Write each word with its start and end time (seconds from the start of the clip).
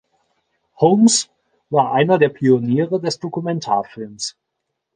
Holmes 0.77 1.29
war 1.69 1.91
einer 1.93 2.17
der 2.17 2.29
Pioniere 2.29 2.99
des 2.99 3.19
Dokumentarfilms. 3.19 4.35